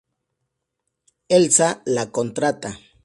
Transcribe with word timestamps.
Elsa 1.39 1.69
la 1.85 2.07
contrata. 2.19 2.75